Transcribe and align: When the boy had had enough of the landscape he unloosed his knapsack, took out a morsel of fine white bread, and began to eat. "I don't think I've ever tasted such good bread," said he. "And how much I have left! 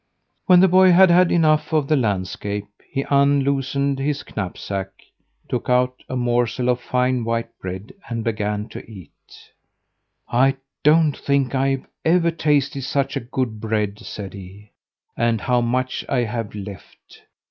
When 0.47 0.61
the 0.61 0.67
boy 0.67 0.93
had 0.93 1.11
had 1.11 1.31
enough 1.31 1.71
of 1.71 1.87
the 1.87 1.95
landscape 1.95 2.65
he 2.89 3.05
unloosed 3.11 3.99
his 3.99 4.23
knapsack, 4.35 4.89
took 5.47 5.69
out 5.69 6.01
a 6.09 6.15
morsel 6.15 6.69
of 6.69 6.81
fine 6.81 7.23
white 7.23 7.55
bread, 7.59 7.93
and 8.09 8.23
began 8.23 8.67
to 8.69 8.79
eat. 8.91 9.11
"I 10.27 10.57
don't 10.81 11.15
think 11.15 11.53
I've 11.53 11.85
ever 12.03 12.31
tasted 12.31 12.81
such 12.81 13.15
good 13.29 13.59
bread," 13.61 13.99
said 13.99 14.33
he. 14.33 14.71
"And 15.15 15.39
how 15.41 15.61
much 15.61 16.03
I 16.09 16.21
have 16.23 16.55
left! 16.55 17.21